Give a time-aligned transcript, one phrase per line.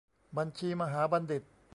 [0.37, 1.43] บัญชีมหาบัณฑิต